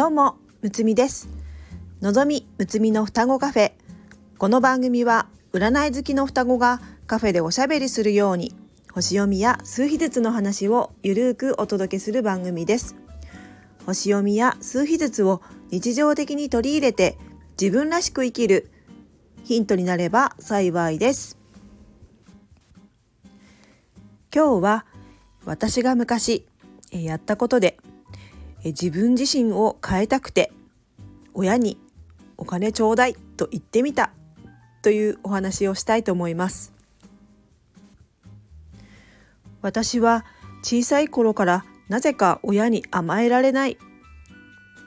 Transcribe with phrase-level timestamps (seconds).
[0.00, 1.28] どうもむつみです。
[2.00, 3.72] のぞみむつみの双子カフェ。
[4.38, 8.56] この番組は占い好きの双子がカフェでおしゃべりするように
[8.94, 12.96] 星読みや数秘術の話をゆるーくお届けする番組です。
[13.84, 17.18] 星読みや数秘術を日常的に取り入れて
[17.60, 18.70] 自分らしく生きる
[19.44, 21.36] ヒントになれば幸いです。
[24.34, 24.86] 今日は
[25.44, 26.46] 私が昔
[26.90, 27.76] やったことで
[28.64, 30.52] 自分自身を変えたくて
[31.34, 31.78] 親に
[32.36, 34.10] お金ちょうだいと言ってみた
[34.82, 36.72] というお話をしたいと思います。
[39.62, 40.24] 私は
[40.62, 43.76] 小さい頃からなぜか親に甘えられない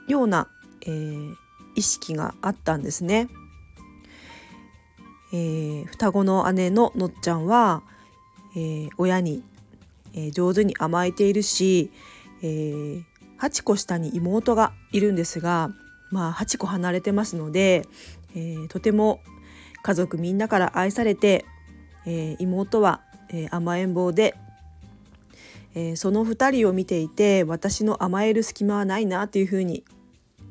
[0.07, 0.47] ような、
[0.81, 1.35] えー、
[1.75, 3.27] 意識があったんですね、
[5.31, 7.83] えー、双子の姉ののっちゃんは、
[8.55, 9.43] えー、親に、
[10.15, 11.91] え上手に甘えているし、
[12.43, 13.03] えー、
[13.39, 15.71] 8個下に妹がいるんですが、
[16.11, 17.87] まあ、8個離れてますので、
[18.35, 19.19] えー、とても
[19.81, 21.45] 家族みんなから愛されて、
[22.05, 24.35] えー、妹は、えー、甘えん坊で、
[25.75, 29.83] えその2人を見ていて私の甘える隙間はないなというふうに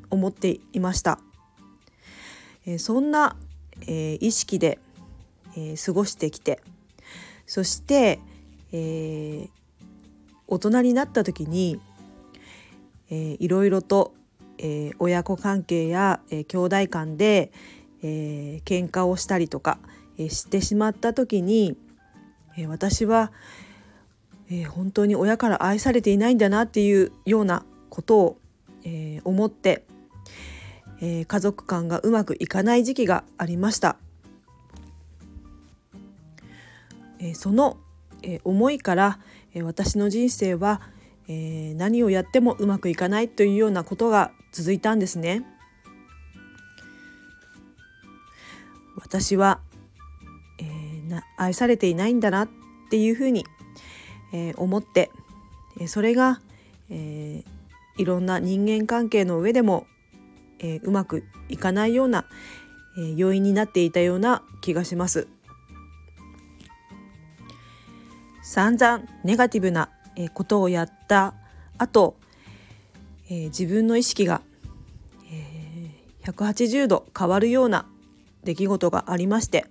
[0.09, 1.19] 思っていました。
[2.65, 3.37] えそんな、
[3.87, 4.79] え意識で、
[5.55, 6.61] え過ごしてきて
[7.47, 8.19] そして、
[8.73, 9.47] え
[10.47, 11.79] 大人になった時に
[13.13, 14.15] えー、いろいろと、
[14.57, 17.51] えー、親子関係や、えー、兄弟間で、
[18.01, 19.77] えー、喧嘩をしたりとか、
[20.17, 21.77] えー、してしまった時に、
[22.57, 23.31] えー、私は、
[24.49, 28.37] えー、本当に親から愛されていないんだなっていうようなことを、
[28.83, 29.85] えー、思って、
[30.99, 33.97] えー、家族間がうまくいかない時期がありました。
[37.19, 37.77] えー、その、
[38.23, 39.19] えー、思いから、
[39.53, 40.81] えー、私の人生は
[41.27, 45.45] えー、何をやってもうまくいかないというようなことが続いたんですね。
[48.95, 49.59] 私は、
[50.59, 52.49] えー、な愛されていないんだなっ
[52.89, 53.45] ていうふうに、
[54.33, 55.11] えー、思って、
[55.79, 56.39] えそれが、
[56.89, 57.43] え
[57.97, 59.87] いろんな人間関係の上でも、
[60.59, 62.25] えうまくいかないような、
[62.97, 65.27] え要因になっていたような気がします。
[68.43, 71.33] 散々ネガティブなえことをやった
[71.77, 72.15] 後、
[73.29, 74.41] えー、自分の意識が、
[75.31, 77.85] えー、180度変わるような
[78.43, 79.65] 出来事がありまして、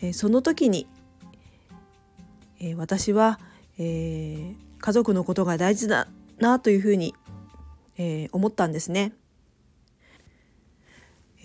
[0.00, 0.86] えー、その時に、
[2.60, 3.38] えー、私は、
[3.78, 6.08] えー、家族のことが大事だ
[6.38, 7.14] なというふうに、
[7.98, 9.12] えー、思ったんですね。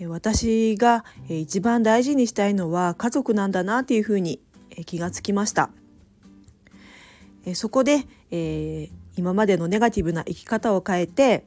[0.08, 4.40] 私が一番大事にしたいのは家族なんだなというふうに
[4.84, 5.70] 気がつきました。
[7.44, 11.44] えそこで、えー、今までのネガティブな生き方を変えて、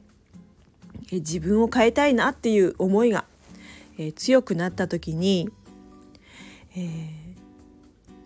[1.12, 3.24] え自分を変えたいなっていう思いが、
[3.98, 5.48] え強くなった時に、
[6.76, 6.88] えー、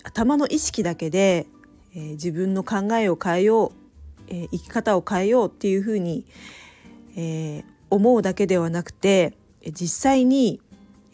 [0.02, 1.46] 頭の意識だけで、
[1.94, 3.72] え自分の考えを変えよう、
[4.28, 6.24] え生き方を変えようっていうふうに、
[7.16, 9.34] え思うだけではなくて
[9.72, 10.60] 実際に、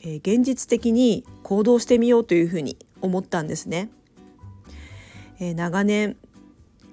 [0.02, 3.90] え現実的に行動してみようというふうに思ったんですね。
[5.38, 6.16] え長年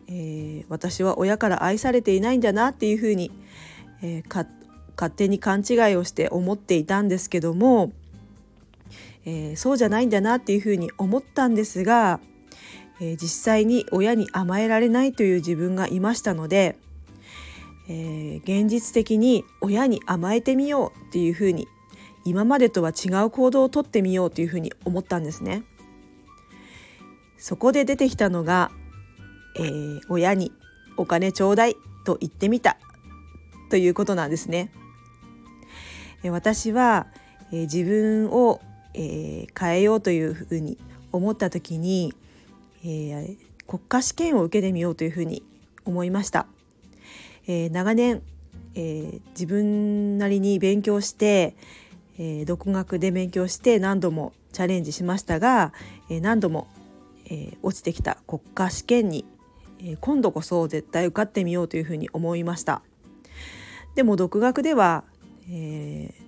[0.08, 3.32] えー、私は親から愛されていないんだなっていうふうに、
[4.02, 4.46] えー、
[4.96, 7.92] 勝手に勘違いをして思っていたんですけども、
[9.26, 12.20] えー、そうじゃないんだなっていうふうに思ったんですが、
[13.02, 16.78] え実際に親に甘えられないという自分がいましたので、
[17.90, 21.68] え現実的に親に甘えてみようっていうふうに
[22.24, 25.64] 今までとは違う行動をとってみようというふうに思ったんですね。
[27.38, 28.72] そこで出てきたのが
[29.56, 30.52] えー、親に
[30.98, 31.76] お金ちょうだい
[32.06, 32.78] と言ってみた
[33.70, 34.72] ということなんですね。
[36.24, 37.08] え私は、
[37.52, 38.62] えー、自分を、
[38.94, 40.78] えー、変えようというふうに
[41.12, 42.14] 思った時に、
[42.84, 45.44] えー、国家試験を受けてみようというふうに
[45.86, 46.48] 思いました。
[47.46, 48.22] え長年、
[48.74, 51.56] え自分なりに勉強して、
[52.18, 55.74] え独学で勉強して何度もチャレンジしましたが、
[56.10, 56.68] え何度も、
[57.30, 59.26] え落ちてきた国家試験に
[59.84, 62.82] え今度こそ絶対受かってみようというふうに思いました
[63.96, 65.04] でも独学では、
[65.50, 66.24] えー、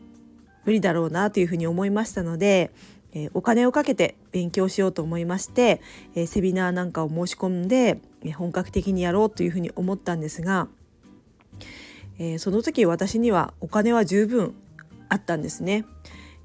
[0.66, 2.72] 無理だろうなというふうに思いましたので、
[3.14, 5.82] え、お金をかけて勉強しようと思いまして、
[6.16, 8.00] え、セミナーなんかを申し込んで
[8.36, 10.68] 本格的にやろうというふうに思ったんですが、
[12.20, 14.54] えその時私にはお金は十分
[15.10, 15.86] あったんですね。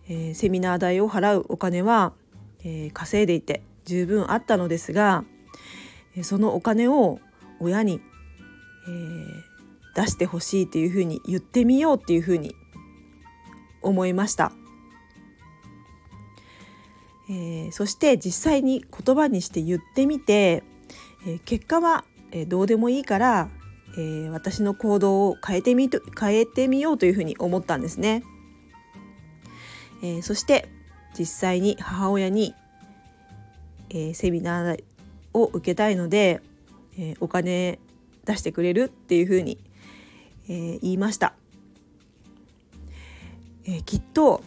[0.09, 2.13] えセミナー代を払うお金は、
[2.65, 5.25] え稼いでいて十分あったのですが
[6.23, 7.21] そのお金を
[7.61, 8.01] 親に、
[8.89, 12.55] えー、出してほしいっていうふうに言ってみようっていうふうに
[13.83, 14.53] 思いました。
[17.31, 20.65] えー、そして実際に言葉にして言ってみて、
[21.27, 23.49] えー、結果は、えー、どうでもいいから、
[23.97, 28.25] えー、私の行動を変えてみと変えてみようというふうに思ったんですね。
[30.03, 30.69] えー、そして
[31.17, 32.55] 実際に母親に、
[33.91, 34.85] えー、セミナー
[35.33, 36.41] を受けたいので、
[36.99, 37.79] えー、お金
[38.25, 39.59] 出してくれるっていうふうに、
[40.49, 41.35] えー、言いました。
[43.65, 44.43] えー、きっと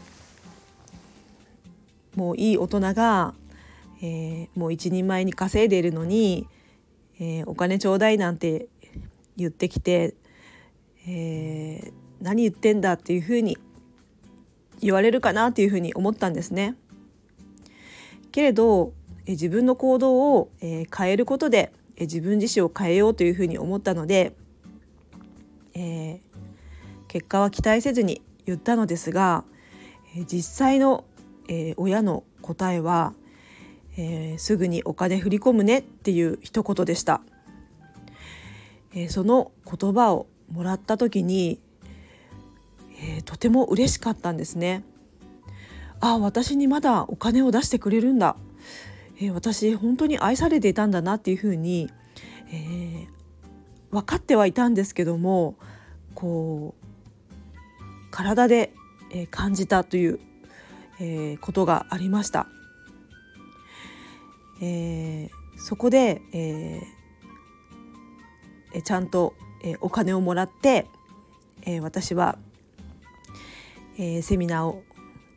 [2.15, 3.33] もういい大人が、
[4.01, 6.47] えー、もう一人前に稼いでいるのに、
[7.19, 8.68] えー、お金ちょうだいなんて
[9.38, 10.15] 言ってきて、
[11.07, 13.57] えー、何言ってんだっていうふうに
[14.81, 16.75] 言われるかなっていうふうに思ったんですね。
[18.31, 18.94] けれど
[19.27, 24.35] 自分の行動を変えることで自分自身を変えようというふうに思ったので、
[25.73, 26.19] えー、
[27.07, 29.45] 結果は期待せずに言ったのですが
[30.27, 31.05] 実際の
[31.47, 33.13] え、親の答えは、
[33.97, 37.21] えー、すぐにお金振り込むねっていう一言でした、
[38.93, 41.59] えー、その言葉をもらった時に、
[43.01, 44.83] えとても嬉しかったんですね。
[45.99, 48.35] あ私にまだお金を出してくれるんだ、
[49.25, 51.89] え私本当に愛されていたんだなっていうふうに、
[52.51, 53.07] え
[53.91, 55.55] 分かってはいたんですけども
[56.15, 56.83] こう
[58.11, 58.73] 体で
[59.29, 60.19] 感じたという
[60.99, 62.47] えー、ことがありました。
[64.61, 69.33] えー、そこで、えー、ちゃんと、
[69.63, 70.87] えー、お金をもらって、
[71.63, 72.37] えー、私は、
[73.97, 74.83] えー、セミナーを、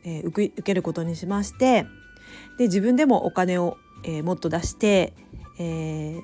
[0.05, 1.85] えー、受けることにしまして
[2.57, 5.13] で自分でもお金を、えー、もっと出して、
[5.59, 6.21] えー、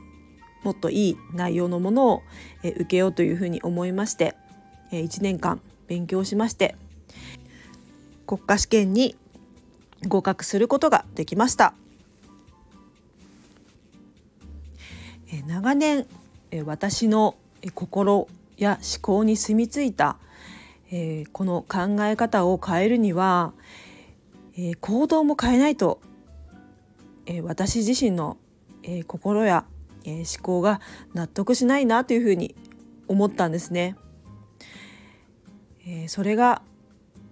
[0.63, 2.24] もっといい内容のものを、
[2.63, 4.35] えー、受けようというふうに思いまして、
[4.91, 6.75] えー、1年間勉強しまして
[8.25, 9.15] 国家試験に
[10.07, 11.74] 合格することができました。
[15.47, 16.06] 長年
[16.65, 17.35] 私の
[17.74, 18.27] 心
[18.57, 20.18] や思考に住み着いた
[21.31, 23.53] この考え方を変えるには
[24.80, 26.00] 行動も変えないと
[27.44, 28.38] 私自身の
[29.08, 29.66] 心や
[30.06, 30.81] え思考が
[31.14, 32.56] 納得しないなというふうに
[33.08, 33.96] 思ったんですね。
[35.86, 36.62] えそれが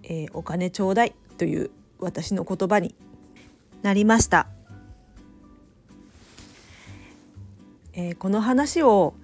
[0.02, 2.94] えお金ちょうだいという私の言葉に
[3.82, 4.48] なりました、
[7.94, 9.14] えー、この話を、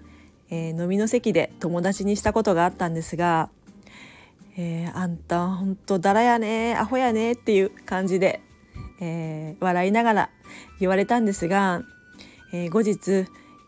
[0.51, 3.51] えー、飲みの席で友達にしたことがあったんですが
[4.57, 8.41] 「えー、あんたほんとだらやねアホやね」っていう感じで、
[9.01, 10.31] えー、笑いながら
[10.81, 11.83] 言われたんですが、
[12.53, 13.27] えー、後日、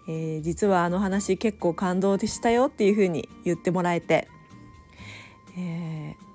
[0.08, 4.28] えー、実はあの話結構感動でしたよっていうふうに言ってもらえて、
[5.56, 6.30] えー、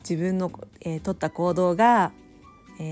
[0.00, 2.12] 自分の、えー、取った行動が、
[2.78, 2.82] え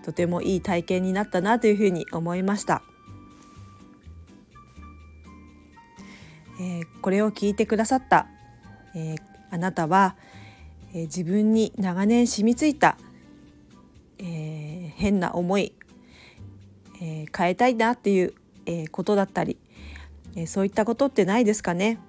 [0.00, 2.82] ー、とてもいい体験になったなというふうに思いました。
[6.58, 8.28] えー、これを聞いてくださった、
[8.94, 9.18] えー、
[9.50, 10.16] あなたは、
[10.94, 12.95] えー、自分に長年染みついた、
[15.06, 15.72] 変な思い、
[17.00, 18.34] えー、変えたいなっていう、
[18.66, 19.56] えー、ことだったり、
[20.34, 22.00] えー、そういったことってないですかね。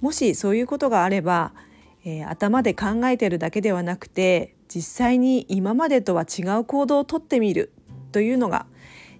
[0.00, 1.52] もしそういうことがあれば、
[2.04, 7.70] え、頭で考えてるだけではなくて実際に今までとは違う行動をとってみる
[8.10, 8.66] というのが、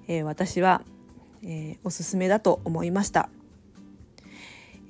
[0.08, 0.82] え、私は、
[1.44, 3.28] え、おすすめだと思いました、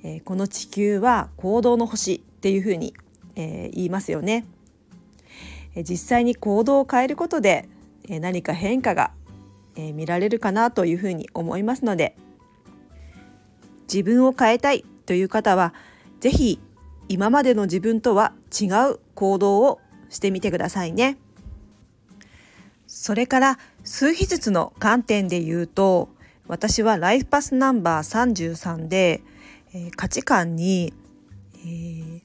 [0.03, 2.95] え、この地球は行動の星っていうふうに、
[3.35, 4.45] え、言いますよね、
[5.75, 7.67] 実際に行動を変えることで、
[8.09, 9.11] 何か変化が、
[9.75, 12.15] 見られるかなというふうに思いますので
[13.91, 15.73] 自分を変えたいという方は
[16.19, 16.59] 是非
[17.09, 21.17] 今までの自分とは違う行動をしてみてくださいね。
[22.87, 26.09] それから数秘術の観点で言うと
[26.47, 29.21] 私はライフパスナンバー33で、
[29.73, 30.93] え、価値観に、
[31.65, 32.21] えー、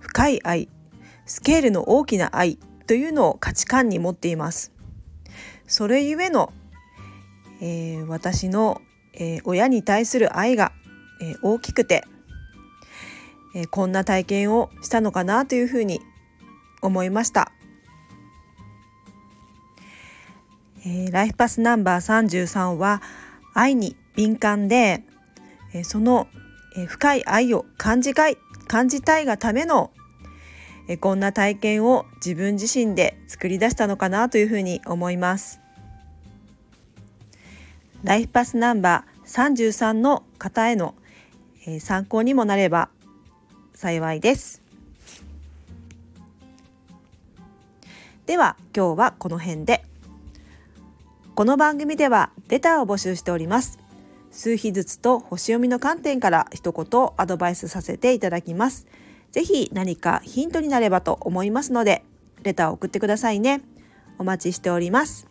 [0.00, 0.68] 深い愛
[1.26, 4.72] スケールの大きな愛というのを価値観に持っています。
[5.66, 6.52] それゆえの、
[7.60, 8.80] えー、私の、
[9.16, 10.72] え親に対する愛が
[11.20, 12.04] え大きくて、
[13.54, 16.00] えこんな体験をしたのかなというふうに
[16.82, 17.52] 思いました。
[20.86, 23.00] えー、ライフパスナンバー33は
[23.54, 25.02] 愛に敏感で、
[25.72, 26.28] えー、その、
[26.76, 29.92] えー、深い愛を感じたい感じたいがための、
[30.86, 35.60] えこんな体験を自分自身で作り出したのかなというふうに思います。
[38.02, 40.94] ライフパスナンバー33の方への、
[41.66, 42.90] え、参考にもなれば
[43.74, 44.62] 幸いです。
[48.26, 49.84] では今日はこの辺で。
[51.34, 53.78] この番組ではレターを募集しております。
[54.30, 58.86] 数日ずつと星読みの観点から一言アドバイスさせていただきます。
[59.34, 62.04] ぜひ何かヒントになればと思いますので
[62.44, 63.62] レターを送ってくださいね。
[64.16, 65.26] お待ちしております。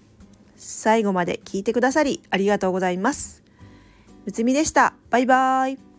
[0.57, 3.43] 最後まで聞いてくださりありがとうございます。
[4.25, 4.93] むつみでした。
[5.09, 5.92] バイバーイ。